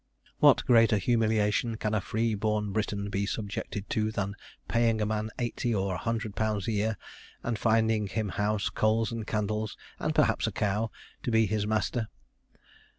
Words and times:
What 0.39 0.65
greater 0.65 0.97
humiliation 0.97 1.77
can 1.77 1.93
a 1.93 2.01
free 2.01 2.33
born 2.33 2.71
Briton 2.71 3.11
be 3.11 3.27
subjected 3.27 3.87
to 3.91 4.09
than 4.11 4.33
paying 4.67 4.99
a 4.99 5.05
man 5.05 5.29
eighty 5.37 5.75
or 5.75 5.93
a 5.93 5.99
hundred 5.99 6.35
pounds 6.35 6.67
a 6.67 6.71
year, 6.71 6.97
and 7.43 7.59
finding 7.59 8.07
him 8.07 8.29
house, 8.29 8.69
coals, 8.71 9.11
and 9.11 9.27
candles, 9.27 9.77
and 9.99 10.15
perhaps 10.15 10.47
a 10.47 10.51
cow, 10.51 10.89
to 11.21 11.29
be 11.29 11.45
his 11.45 11.67
master? 11.67 12.07